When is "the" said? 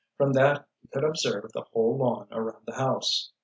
1.51-1.61, 2.65-2.73